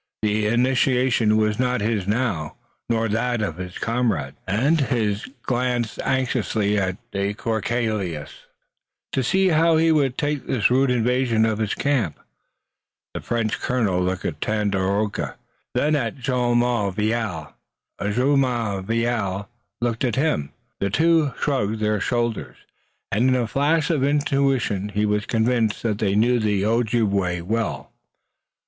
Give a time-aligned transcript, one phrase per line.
[0.23, 2.55] The initiative was not his now,
[2.89, 8.33] nor that of his comrades, and he glanced anxiously at de Courcelles
[9.11, 12.19] to see how he would take this rude invasion of his camp.
[13.13, 15.35] The French colonel looked at Tandakora,
[15.75, 17.53] then at Jumonville,
[17.99, 19.49] and Jumonville
[19.81, 20.49] looked at him.
[20.79, 22.55] The two shrugged their shoulders,
[23.11, 27.91] and in a flash of intuition he was convinced that they knew the Ojibway well.